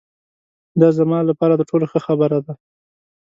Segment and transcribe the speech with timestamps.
[0.79, 2.53] دا زما له پاره تر ټولو ښه خبره ده.